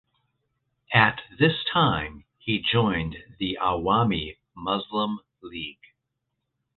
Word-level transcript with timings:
At 0.95 1.21
this 1.37 1.63
time 1.71 2.25
he 2.39 2.57
joined 2.57 3.17
the 3.37 3.59
Awami 3.61 4.37
Muslim 4.55 5.19
League. 5.43 5.93